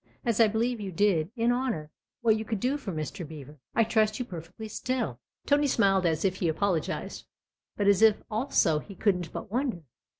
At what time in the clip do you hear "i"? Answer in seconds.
0.39-0.47, 3.75-3.83